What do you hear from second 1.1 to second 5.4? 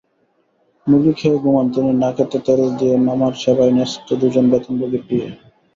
খেয়ে ঘুমান তিনি নাকেতে তেল দিয়েমামার সেবায় ন্যস্ত দুজন বেতনভোগী পিএ।